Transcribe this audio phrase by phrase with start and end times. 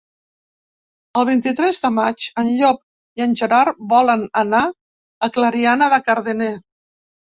[1.21, 2.81] El vint-i-tres de maig en Llop
[3.23, 4.67] i en Gerard volen anar
[5.31, 6.55] a Clariana de Cardener.